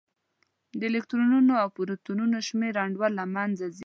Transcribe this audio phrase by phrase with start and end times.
[0.79, 3.79] د الکترونونو او پروتونونو شمېر انډول له منځه ځي.